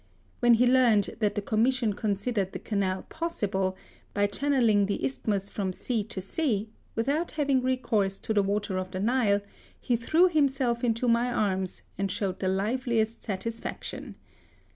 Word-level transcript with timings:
When 0.39 0.55
he 0.55 0.65
learned 0.65 1.11
that 1.19 1.35
the 1.35 1.43
Com 1.43 1.61
mission 1.61 1.93
considered 1.93 2.53
the 2.53 2.57
canal 2.57 3.03
possible, 3.03 3.77
by 4.15 4.25
THE 4.25 4.33
SUEZ 4.33 4.39
CANAL. 4.39 4.59
31 4.61 4.67
channelling 4.67 4.85
the 4.87 5.05
isthmus 5.05 5.49
from 5.49 5.71
sea 5.71 6.03
to 6.05 6.19
sea^ 6.19 6.69
without 6.95 7.33
having 7.33 7.61
recourse 7.61 8.17
to 8.17 8.33
the 8.33 8.41
water 8.41 8.79
of 8.79 8.89
the 8.89 8.99
Nile, 8.99 9.41
he 9.79 9.95
threw 9.95 10.27
himself 10.27 10.83
into 10.83 11.07
my 11.07 11.31
arms, 11.31 11.83
and 11.99 12.11
showed 12.11 12.39
the 12.39 12.47
liveliest 12.47 13.21
satisfaction. 13.21 14.15